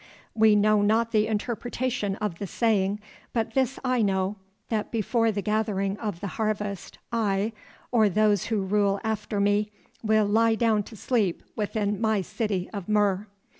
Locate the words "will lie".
10.03-10.55